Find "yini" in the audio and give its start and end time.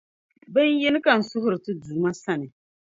0.81-0.99